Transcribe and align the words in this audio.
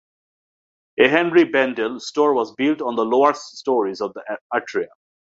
A 0.99 1.07
Henri 1.07 1.43
Bendel 1.43 1.99
store 1.99 2.33
was 2.33 2.55
built 2.55 2.81
on 2.81 2.95
the 2.95 3.05
lower 3.05 3.35
stories 3.35 4.01
of 4.01 4.15
the 4.15 4.39
atrium. 4.51 4.89